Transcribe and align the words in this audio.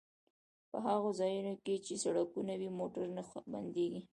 په 0.69 0.77
هغو 0.87 1.09
ځایونو 1.19 1.53
کې 1.63 1.75
چې 1.85 1.93
سړکونه 2.03 2.53
وي 2.59 2.69
موټر 2.79 3.05
نه 3.17 3.23
بندیږي 3.53 4.01